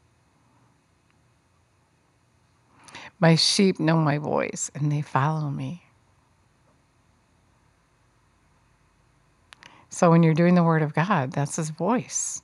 My 3.18 3.34
sheep 3.34 3.80
know 3.80 3.96
my 3.96 4.18
voice 4.18 4.70
and 4.74 4.92
they 4.92 5.02
follow 5.02 5.50
me. 5.50 5.82
So 9.88 10.10
when 10.10 10.22
you're 10.22 10.34
doing 10.34 10.54
the 10.54 10.62
Word 10.62 10.82
of 10.82 10.92
God, 10.92 11.32
that's 11.32 11.56
His 11.56 11.70
voice, 11.70 12.42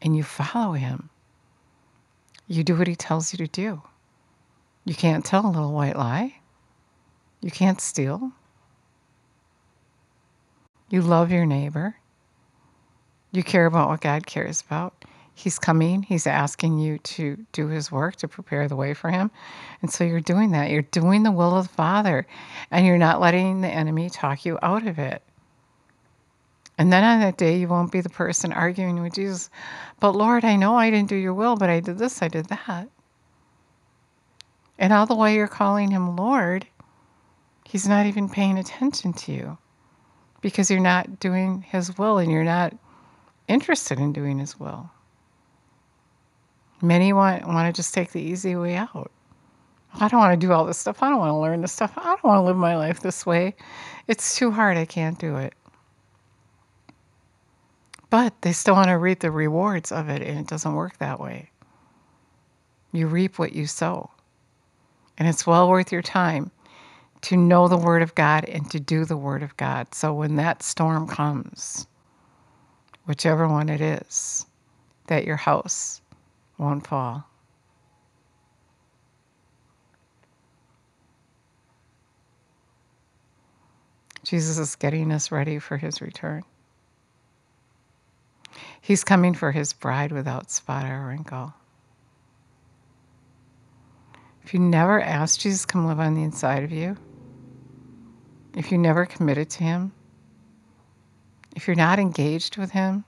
and 0.00 0.16
you 0.16 0.22
follow 0.22 0.72
Him. 0.72 1.10
You 2.48 2.64
do 2.64 2.74
what 2.74 2.86
He 2.86 2.96
tells 2.96 3.32
you 3.32 3.36
to 3.38 3.46
do. 3.46 3.82
You 4.86 4.94
can't 4.94 5.24
tell 5.24 5.44
a 5.44 5.50
little 5.50 5.72
white 5.72 5.96
lie. 5.96 6.36
You 7.42 7.50
can't 7.50 7.80
steal. 7.80 8.32
You 10.88 11.02
love 11.02 11.30
your 11.30 11.44
neighbor. 11.44 11.96
You 13.32 13.42
care 13.42 13.66
about 13.66 13.88
what 13.88 14.00
God 14.00 14.26
cares 14.26 14.62
about. 14.62 15.04
He's 15.36 15.58
coming. 15.58 16.02
He's 16.02 16.26
asking 16.26 16.78
you 16.78 16.98
to 16.98 17.36
do 17.52 17.68
his 17.68 17.92
work 17.92 18.16
to 18.16 18.28
prepare 18.28 18.66
the 18.66 18.74
way 18.74 18.94
for 18.94 19.10
him. 19.10 19.30
And 19.82 19.90
so 19.90 20.02
you're 20.02 20.20
doing 20.20 20.50
that. 20.52 20.70
You're 20.70 20.82
doing 20.82 21.22
the 21.22 21.30
will 21.30 21.56
of 21.56 21.68
the 21.68 21.74
Father, 21.74 22.26
and 22.70 22.84
you're 22.84 22.98
not 22.98 23.20
letting 23.20 23.60
the 23.60 23.68
enemy 23.68 24.10
talk 24.10 24.44
you 24.44 24.58
out 24.62 24.86
of 24.86 24.98
it. 24.98 25.22
And 26.78 26.92
then 26.92 27.04
on 27.04 27.20
that 27.20 27.36
day, 27.36 27.58
you 27.58 27.68
won't 27.68 27.92
be 27.92 28.00
the 28.00 28.08
person 28.08 28.52
arguing 28.52 29.00
with 29.02 29.14
Jesus. 29.14 29.50
But 30.00 30.16
Lord, 30.16 30.44
I 30.44 30.56
know 30.56 30.76
I 30.76 30.90
didn't 30.90 31.08
do 31.08 31.16
your 31.16 31.34
will, 31.34 31.56
but 31.56 31.70
I 31.70 31.80
did 31.80 31.98
this, 31.98 32.22
I 32.22 32.28
did 32.28 32.46
that. 32.46 32.88
And 34.78 34.92
all 34.92 35.06
the 35.06 35.14
way 35.14 35.34
you're 35.34 35.46
calling 35.46 35.90
him 35.90 36.16
Lord, 36.16 36.66
he's 37.64 37.86
not 37.86 38.06
even 38.06 38.28
paying 38.28 38.58
attention 38.58 39.12
to 39.12 39.32
you 39.32 39.58
because 40.40 40.70
you're 40.70 40.80
not 40.80 41.18
doing 41.18 41.62
His 41.62 41.98
will 41.98 42.18
and 42.18 42.30
you're 42.30 42.44
not 42.44 42.72
interested 43.48 43.98
in 43.98 44.12
doing 44.12 44.38
His 44.38 44.58
will. 44.58 44.90
Many 46.82 47.12
want, 47.12 47.46
want 47.46 47.74
to 47.74 47.78
just 47.78 47.94
take 47.94 48.12
the 48.12 48.20
easy 48.20 48.54
way 48.56 48.76
out. 48.76 49.10
I 49.98 50.08
don't 50.08 50.20
want 50.20 50.38
to 50.38 50.46
do 50.46 50.52
all 50.52 50.66
this 50.66 50.78
stuff. 50.78 51.02
I 51.02 51.08
don't 51.08 51.18
want 51.18 51.30
to 51.30 51.38
learn 51.38 51.62
this 51.62 51.72
stuff. 51.72 51.94
I 51.96 52.04
don't 52.04 52.24
want 52.24 52.38
to 52.38 52.42
live 52.42 52.56
my 52.56 52.76
life 52.76 53.00
this 53.00 53.24
way. 53.24 53.54
It's 54.08 54.36
too 54.36 54.50
hard. 54.50 54.76
I 54.76 54.84
can't 54.84 55.18
do 55.18 55.36
it. 55.36 55.54
But 58.10 58.34
they 58.42 58.52
still 58.52 58.74
want 58.74 58.88
to 58.88 58.98
reap 58.98 59.20
the 59.20 59.30
rewards 59.30 59.90
of 59.90 60.08
it, 60.08 60.22
and 60.22 60.38
it 60.38 60.46
doesn't 60.46 60.74
work 60.74 60.98
that 60.98 61.18
way. 61.18 61.50
You 62.92 63.06
reap 63.06 63.38
what 63.38 63.52
you 63.52 63.66
sow. 63.66 64.10
And 65.18 65.26
it's 65.26 65.46
well 65.46 65.68
worth 65.68 65.90
your 65.90 66.02
time 66.02 66.50
to 67.22 67.36
know 67.36 67.66
the 67.66 67.78
Word 67.78 68.02
of 68.02 68.14
God 68.14 68.44
and 68.44 68.70
to 68.70 68.78
do 68.78 69.04
the 69.04 69.16
Word 69.16 69.42
of 69.42 69.56
God. 69.56 69.94
So 69.94 70.12
when 70.12 70.36
that 70.36 70.62
storm 70.62 71.08
comes, 71.08 71.86
whichever 73.06 73.48
one 73.48 73.68
it 73.68 73.80
is, 73.80 74.46
that 75.06 75.24
your 75.24 75.36
house 75.36 76.00
won't 76.58 76.86
fall. 76.86 77.24
Jesus 84.24 84.58
is 84.58 84.74
getting 84.74 85.12
us 85.12 85.30
ready 85.30 85.58
for 85.58 85.76
his 85.76 86.00
return. 86.00 86.42
He's 88.80 89.04
coming 89.04 89.34
for 89.34 89.52
his 89.52 89.72
bride 89.72 90.12
without 90.12 90.50
spot 90.50 90.90
or 90.90 91.06
wrinkle. 91.06 91.54
If 94.46 94.54
you 94.54 94.60
never 94.60 95.00
asked 95.00 95.40
Jesus 95.40 95.62
to 95.62 95.66
come 95.66 95.86
live 95.86 95.98
on 95.98 96.14
the 96.14 96.22
inside 96.22 96.62
of 96.62 96.70
you, 96.70 96.96
if 98.54 98.70
you 98.70 98.78
never 98.78 99.04
committed 99.04 99.50
to 99.50 99.64
Him, 99.64 99.92
if 101.56 101.66
you're 101.66 101.74
not 101.74 101.98
engaged 101.98 102.56
with 102.56 102.70
Him, 102.70 103.04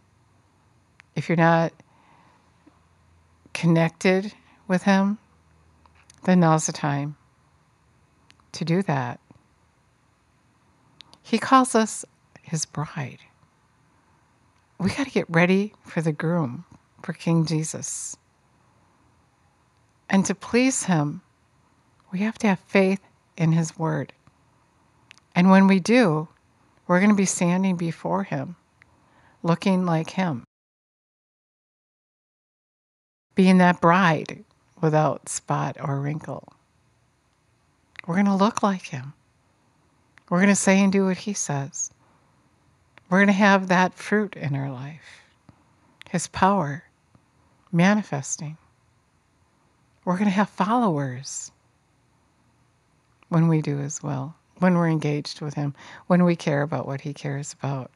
if 1.14 1.28
you're 1.28 1.36
not 1.36 1.72
connected 3.58 4.32
with 4.68 4.84
Him, 4.84 5.18
then 6.22 6.38
now's 6.38 6.66
the 6.66 6.72
time 6.72 7.16
to 8.52 8.64
do 8.64 8.82
that. 8.82 9.18
He 11.24 11.38
calls 11.38 11.74
us 11.74 12.04
His 12.40 12.64
bride. 12.64 13.18
We 14.78 14.90
got 14.90 15.06
to 15.06 15.10
get 15.10 15.26
ready 15.28 15.74
for 15.84 16.00
the 16.00 16.12
groom, 16.12 16.66
for 17.02 17.12
King 17.12 17.44
Jesus. 17.46 18.16
And 20.08 20.24
to 20.26 20.36
please 20.36 20.84
Him, 20.84 21.22
we 22.12 22.20
have 22.20 22.38
to 22.38 22.46
have 22.46 22.60
faith 22.60 23.00
in 23.36 23.50
His 23.50 23.76
Word. 23.76 24.12
And 25.34 25.50
when 25.50 25.66
we 25.66 25.80
do, 25.80 26.28
we're 26.86 27.00
going 27.00 27.10
to 27.10 27.16
be 27.16 27.24
standing 27.24 27.76
before 27.76 28.22
Him, 28.22 28.54
looking 29.42 29.84
like 29.84 30.10
Him, 30.10 30.44
being 33.38 33.58
that 33.58 33.80
bride 33.80 34.44
without 34.80 35.28
spot 35.28 35.76
or 35.80 36.00
wrinkle. 36.00 36.52
We're 38.04 38.16
going 38.16 38.26
to 38.26 38.34
look 38.34 38.64
like 38.64 38.86
Him. 38.86 39.12
We're 40.28 40.38
going 40.38 40.48
to 40.48 40.56
say 40.56 40.82
and 40.82 40.90
do 40.90 41.04
what 41.04 41.18
He 41.18 41.34
says. 41.34 41.92
We're 43.08 43.18
going 43.18 43.28
to 43.28 43.32
have 43.34 43.68
that 43.68 43.94
fruit 43.94 44.34
in 44.34 44.56
our 44.56 44.72
life, 44.72 45.22
His 46.10 46.26
power 46.26 46.82
manifesting. 47.70 48.56
We're 50.04 50.18
going 50.18 50.24
to 50.24 50.30
have 50.30 50.48
followers 50.48 51.52
when 53.28 53.46
we 53.46 53.62
do 53.62 53.78
as 53.78 54.02
well 54.02 54.34
when 54.58 54.74
we're 54.74 54.88
engaged 54.88 55.40
with 55.40 55.54
Him, 55.54 55.76
when 56.08 56.24
we 56.24 56.34
care 56.34 56.62
about 56.62 56.88
what 56.88 57.02
He 57.02 57.14
cares 57.14 57.54
about. 57.62 57.92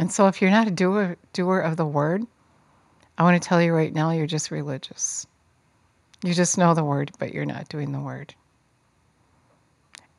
And 0.00 0.10
so, 0.10 0.26
if 0.26 0.42
you're 0.42 0.50
not 0.50 0.66
a 0.66 0.72
doer, 0.72 1.16
doer 1.32 1.60
of 1.60 1.76
the 1.76 1.86
Word, 1.86 2.26
I 3.18 3.24
want 3.24 3.40
to 3.40 3.46
tell 3.46 3.60
you 3.60 3.72
right 3.74 3.92
now, 3.92 4.10
you're 4.10 4.26
just 4.26 4.50
religious. 4.50 5.26
You 6.24 6.34
just 6.34 6.56
know 6.56 6.74
the 6.74 6.84
Word, 6.84 7.12
but 7.18 7.34
you're 7.34 7.44
not 7.44 7.68
doing 7.68 7.92
the 7.92 8.00
Word. 8.00 8.34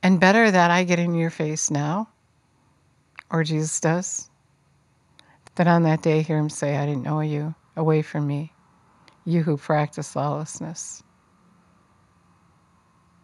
And 0.04 0.20
better 0.20 0.52
that 0.52 0.70
I 0.70 0.84
get 0.84 1.00
in 1.00 1.16
your 1.16 1.30
face 1.30 1.72
now, 1.72 2.10
or 3.32 3.44
Jesus 3.44 3.80
does, 3.80 4.30
than 5.56 5.68
on 5.68 5.84
that 5.84 6.02
day 6.02 6.22
hear 6.22 6.38
Him 6.38 6.50
say, 6.50 6.76
I 6.76 6.86
didn't 6.86 7.04
know 7.04 7.22
you, 7.22 7.56
away 7.76 8.02
from 8.02 8.28
me, 8.28 8.52
you 9.26 9.44
who 9.44 9.58
practice 9.58 10.16
lawlessness. 10.16 11.02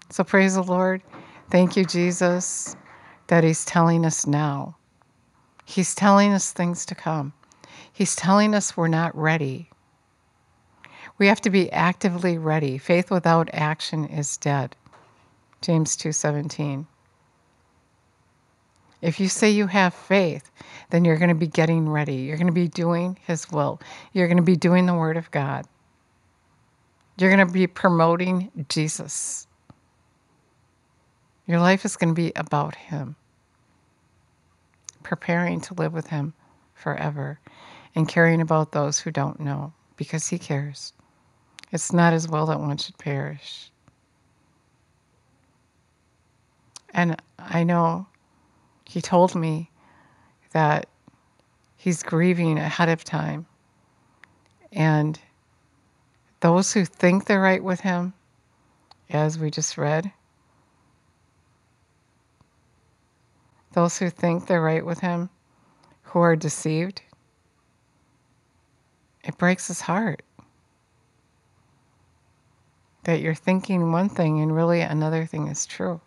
So 0.09 0.23
praise 0.23 0.55
the 0.55 0.63
Lord. 0.63 1.03
Thank 1.51 1.75
you, 1.75 1.85
Jesus, 1.85 2.75
that 3.27 3.43
He's 3.43 3.65
telling 3.65 4.05
us 4.05 4.25
now. 4.25 4.77
He's 5.65 5.93
telling 5.93 6.33
us 6.33 6.51
things 6.51 6.85
to 6.87 6.95
come. 6.95 7.33
He's 7.99 8.15
telling 8.15 8.55
us 8.55 8.77
we're 8.77 8.87
not 8.87 9.13
ready. 9.13 9.69
We 11.17 11.27
have 11.27 11.41
to 11.41 11.49
be 11.49 11.69
actively 11.73 12.37
ready. 12.37 12.77
Faith 12.77 13.11
without 13.11 13.49
action 13.51 14.05
is 14.05 14.37
dead. 14.37 14.73
James 15.59 15.97
2:17. 15.97 16.87
If 19.01 19.19
you 19.19 19.27
say 19.27 19.49
you 19.49 19.67
have 19.67 19.93
faith, 19.93 20.49
then 20.91 21.03
you're 21.03 21.17
going 21.17 21.27
to 21.27 21.35
be 21.35 21.45
getting 21.45 21.89
ready. 21.89 22.15
You're 22.15 22.37
going 22.37 22.47
to 22.47 22.53
be 22.53 22.69
doing 22.69 23.17
his 23.27 23.51
will. 23.51 23.81
You're 24.13 24.27
going 24.27 24.37
to 24.37 24.43
be 24.43 24.55
doing 24.55 24.85
the 24.85 24.93
word 24.93 25.17
of 25.17 25.29
God. 25.31 25.65
You're 27.17 27.35
going 27.35 27.45
to 27.45 27.53
be 27.53 27.67
promoting 27.67 28.49
Jesus. 28.69 29.45
Your 31.47 31.59
life 31.59 31.83
is 31.83 31.97
going 31.97 32.15
to 32.15 32.21
be 32.21 32.31
about 32.37 32.75
Him, 32.75 33.17
preparing 35.03 35.59
to 35.59 35.73
live 35.73 35.91
with 35.91 36.07
Him 36.07 36.33
forever, 36.73 37.41
and 37.95 38.07
caring 38.07 38.41
about 38.41 38.71
those 38.71 38.99
who 38.99 39.11
don't 39.11 39.39
know 39.39 39.73
because 39.97 40.27
He 40.27 40.39
cares. 40.39 40.93
It's 41.71 41.93
not 41.93 42.13
His 42.13 42.27
will 42.27 42.45
that 42.47 42.59
one 42.59 42.77
should 42.77 42.97
perish. 42.97 43.71
And 46.93 47.21
I 47.37 47.63
know 47.63 48.07
He 48.85 49.01
told 49.01 49.35
me 49.35 49.69
that 50.51 50.87
He's 51.77 52.03
grieving 52.03 52.57
ahead 52.57 52.89
of 52.89 53.03
time. 53.03 53.45
And 54.71 55.19
those 56.41 56.73
who 56.73 56.85
think 56.85 57.25
they're 57.25 57.41
right 57.41 57.63
with 57.63 57.79
Him, 57.81 58.13
as 59.09 59.39
we 59.39 59.49
just 59.49 59.77
read, 59.77 60.11
those 63.73 63.97
who 63.97 64.09
think 64.09 64.47
they're 64.47 64.61
right 64.61 64.85
with 64.85 64.99
him, 64.99 65.29
who 66.03 66.19
are 66.19 66.35
deceived, 66.35 67.01
it 69.23 69.37
breaks 69.37 69.67
his 69.67 69.81
heart 69.81 70.23
that 73.03 73.21
you're 73.21 73.33
thinking 73.33 73.91
one 73.91 74.09
thing 74.09 74.39
and 74.41 74.55
really 74.55 74.81
another 74.81 75.25
thing 75.25 75.47
is 75.47 75.65
true. 75.65 75.99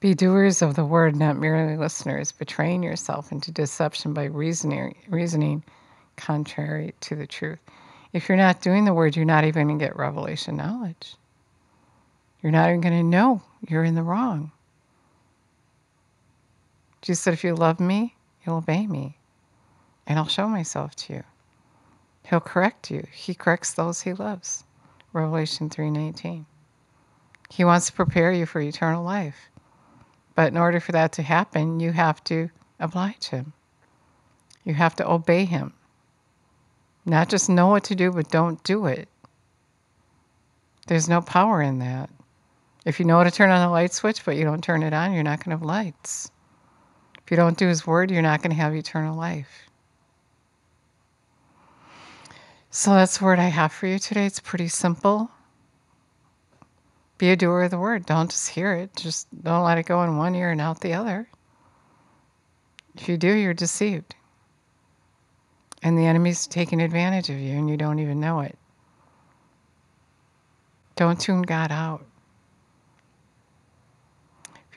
Be 0.00 0.14
doers 0.14 0.62
of 0.62 0.76
the 0.76 0.84
word, 0.84 1.16
not 1.16 1.36
merely 1.36 1.76
listeners, 1.76 2.30
betraying 2.30 2.84
yourself 2.84 3.32
into 3.32 3.50
deception 3.50 4.14
by 4.14 4.24
reasoning, 4.24 4.94
reasoning 5.08 5.64
contrary 6.16 6.94
to 7.00 7.16
the 7.16 7.26
truth. 7.26 7.58
If 8.12 8.28
you're 8.28 8.38
not 8.38 8.62
doing 8.62 8.84
the 8.84 8.94
word, 8.94 9.16
you're 9.16 9.24
not 9.24 9.44
even 9.44 9.66
going 9.66 9.78
to 9.78 9.84
get 9.84 9.96
revelation 9.96 10.56
knowledge. 10.56 11.16
You're 12.42 12.52
not 12.52 12.68
even 12.68 12.80
going 12.80 12.94
to 12.96 13.02
know 13.02 13.42
you're 13.66 13.84
in 13.84 13.94
the 13.94 14.02
wrong. 14.02 14.52
Jesus 17.02 17.20
said, 17.20 17.34
If 17.34 17.44
you 17.44 17.54
love 17.54 17.80
me, 17.80 18.16
you'll 18.44 18.56
obey 18.56 18.86
me, 18.86 19.18
and 20.06 20.18
I'll 20.18 20.28
show 20.28 20.48
myself 20.48 20.94
to 20.96 21.14
you. 21.14 21.24
He'll 22.28 22.40
correct 22.40 22.90
you. 22.90 23.06
He 23.12 23.34
corrects 23.34 23.72
those 23.72 24.02
he 24.02 24.12
loves. 24.12 24.64
Revelation 25.12 25.70
3:19. 25.70 26.44
He 27.50 27.64
wants 27.64 27.86
to 27.86 27.92
prepare 27.92 28.30
you 28.30 28.44
for 28.44 28.60
eternal 28.60 29.02
life. 29.02 29.48
But 30.34 30.52
in 30.52 30.58
order 30.58 30.80
for 30.80 30.92
that 30.92 31.12
to 31.12 31.22
happen, 31.22 31.80
you 31.80 31.92
have 31.92 32.22
to 32.24 32.50
oblige 32.78 33.28
him. 33.28 33.54
You 34.64 34.74
have 34.74 34.94
to 34.96 35.10
obey 35.10 35.46
him. 35.46 35.72
Not 37.06 37.30
just 37.30 37.48
know 37.48 37.68
what 37.68 37.84
to 37.84 37.94
do, 37.94 38.12
but 38.12 38.30
don't 38.30 38.62
do 38.62 38.84
it. 38.84 39.08
There's 40.86 41.08
no 41.08 41.22
power 41.22 41.62
in 41.62 41.78
that. 41.78 42.10
If 42.88 42.98
you 42.98 43.04
know 43.04 43.18
how 43.18 43.24
to 43.24 43.30
turn 43.30 43.50
on 43.50 43.68
a 43.68 43.70
light 43.70 43.92
switch, 43.92 44.24
but 44.24 44.36
you 44.36 44.44
don't 44.44 44.64
turn 44.64 44.82
it 44.82 44.94
on, 44.94 45.12
you're 45.12 45.22
not 45.22 45.44
going 45.44 45.50
to 45.50 45.58
have 45.58 45.62
lights. 45.62 46.30
If 47.22 47.30
you 47.30 47.36
don't 47.36 47.58
do 47.58 47.68
His 47.68 47.86
word, 47.86 48.10
you're 48.10 48.22
not 48.22 48.40
going 48.40 48.50
to 48.50 48.56
have 48.56 48.74
eternal 48.74 49.14
life. 49.14 49.68
So 52.70 52.94
that's 52.94 53.18
the 53.18 53.26
word 53.26 53.38
I 53.38 53.48
have 53.48 53.72
for 53.72 53.86
you 53.86 53.98
today. 53.98 54.24
It's 54.24 54.40
pretty 54.40 54.68
simple. 54.68 55.30
Be 57.18 57.28
a 57.30 57.36
doer 57.36 57.64
of 57.64 57.72
the 57.72 57.78
word. 57.78 58.06
Don't 58.06 58.30
just 58.30 58.48
hear 58.48 58.72
it. 58.72 58.96
Just 58.96 59.26
don't 59.44 59.64
let 59.64 59.76
it 59.76 59.84
go 59.84 60.02
in 60.04 60.16
one 60.16 60.34
ear 60.34 60.50
and 60.50 60.60
out 60.60 60.80
the 60.80 60.94
other. 60.94 61.28
If 62.96 63.06
you 63.06 63.18
do, 63.18 63.30
you're 63.30 63.52
deceived. 63.52 64.14
And 65.82 65.98
the 65.98 66.06
enemy's 66.06 66.46
taking 66.46 66.80
advantage 66.80 67.28
of 67.28 67.38
you 67.38 67.52
and 67.52 67.68
you 67.68 67.76
don't 67.76 67.98
even 67.98 68.18
know 68.18 68.40
it. 68.40 68.56
Don't 70.96 71.20
tune 71.20 71.42
God 71.42 71.70
out. 71.70 72.06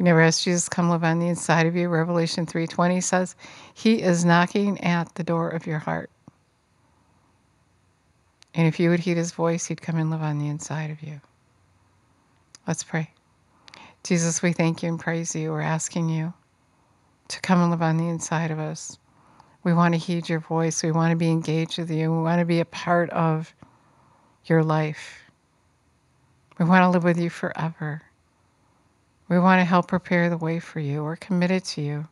You 0.02 0.06
never 0.06 0.22
asked 0.22 0.46
Jesus 0.46 0.68
come 0.68 0.90
live 0.90 1.04
on 1.04 1.20
the 1.20 1.28
inside 1.28 1.68
of 1.68 1.76
you, 1.76 1.88
Revelation 1.88 2.48
3:20 2.48 3.04
says, 3.04 3.36
he 3.76 4.02
is 4.02 4.26
knocking 4.26 4.84
at 4.84 5.14
the 5.14 5.24
door 5.24 5.50
of 5.50 5.68
your 5.68 5.78
heart. 5.78 6.10
And 8.56 8.68
if 8.68 8.80
you 8.80 8.90
would 8.90 9.02
heed 9.02 9.18
his 9.18 9.32
voice, 9.32 9.68
he'd 9.68 9.84
come 9.84 9.98
and 9.98 10.10
live 10.10 10.24
on 10.24 10.40
the 10.40 10.48
inside 10.48 10.90
of 10.90 11.04
you. 11.04 11.22
Let's 12.68 12.84
pray. 12.84 13.12
Jesus, 14.04 14.42
we 14.42 14.54
thank 14.54 14.82
you 14.82 14.90
and 14.90 15.00
praise 15.00 15.36
you. 15.36 15.52
We're 15.52 15.62
asking 15.62 16.10
you 16.10 16.34
to 17.28 17.40
come 17.40 17.62
and 17.62 17.70
live 17.70 17.84
on 17.84 17.98
the 17.98 18.10
inside 18.10 18.50
of 18.50 18.58
us. 18.58 18.98
We 19.64 19.72
want 19.72 19.94
to 19.94 20.00
heed 20.00 20.28
your 20.28 20.40
voice. 20.40 20.82
We 20.82 20.92
want 20.92 21.12
to 21.12 21.16
be 21.16 21.30
engaged 21.30 21.78
with 21.78 21.92
you. 21.92 22.12
We 22.12 22.24
want 22.24 22.40
to 22.40 22.46
be 22.46 22.60
a 22.60 22.66
part 22.66 23.12
of 23.12 23.54
your 24.46 24.64
life. 24.64 25.26
We 26.58 26.66
want 26.66 26.82
to 26.82 26.90
live 26.90 27.04
with 27.04 27.20
you 27.20 27.30
forever. 27.30 28.02
We 29.32 29.40
want 29.40 29.62
to 29.62 29.66
help 29.66 29.88
prepare 29.88 30.30
the 30.30 30.36
way 30.36 30.60
for 30.60 30.82
you. 30.82 31.06
We're 31.06 31.16
committed 31.16 31.64
to 31.64 31.82
you. 31.82 32.06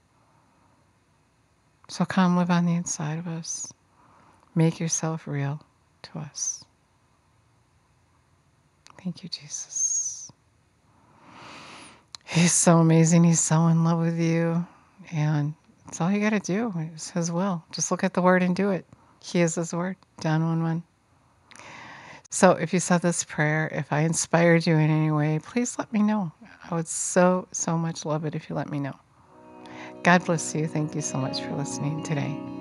So 1.90 2.06
come 2.06 2.38
live 2.38 2.50
on 2.50 2.66
the 2.66 2.76
inside 2.76 3.20
of 3.20 3.28
us. 3.28 3.74
Make 4.56 4.80
yourself 4.80 5.28
real 5.28 5.62
to 6.04 6.20
us. 6.20 6.64
Thank 9.04 9.22
you, 9.22 9.28
Jesus. 9.28 10.32
He's 12.24 12.54
so 12.54 12.78
amazing. 12.78 13.26
He's 13.26 13.42
so 13.42 13.68
in 13.68 13.84
love 13.84 14.00
with 14.00 14.18
you. 14.18 14.66
And 15.12 15.56
it's 15.90 16.00
all 16.00 16.10
you 16.10 16.22
got 16.22 16.30
to 16.30 16.40
do. 16.40 16.74
It's 16.94 17.10
His 17.10 17.34
will. 17.34 17.62
Just 17.74 17.92
look 17.92 18.06
at 18.06 18.14
the 18.14 18.22
Word 18.22 18.44
and 18.44 18.56
do 18.56 18.72
it. 18.72 18.86
He 19.22 19.42
is 19.42 19.56
His 19.56 19.74
Word. 19.74 19.98
John 20.22 20.42
1 20.42 20.64
1. 20.64 20.84
So 22.32 22.52
if 22.52 22.74
you 22.74 22.80
said 22.80 23.02
this 23.02 23.24
prayer, 23.24 23.70
if 23.72 23.92
I 23.92 24.02
inspired 24.02 24.68
you 24.68 24.76
in 24.76 24.90
any 24.90 25.12
way, 25.12 25.40
please 25.42 25.80
let 25.80 25.92
me 25.92 26.04
know. 26.04 26.32
I 26.70 26.76
would 26.76 26.88
so, 26.88 27.48
so 27.52 27.78
much 27.78 28.06
love 28.06 28.24
it 28.26 28.36
if 28.36 28.50
you 28.50 28.56
let 28.56 28.70
me 28.70 28.80
know. 28.80 28.96
God 30.04 30.24
bless 30.26 30.54
you. 30.54 30.68
Thank 30.68 30.94
you 30.94 31.02
so 31.02 31.18
much 31.18 31.42
for 31.42 31.56
listening 31.56 32.04
today. 32.04 32.59